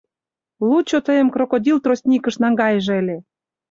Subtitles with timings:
[0.69, 3.17] —Лучо тыйым крокодил тростникыш наҥгайыже ыле...